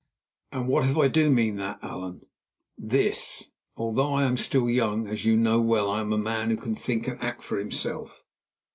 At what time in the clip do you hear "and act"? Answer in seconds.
7.07-7.43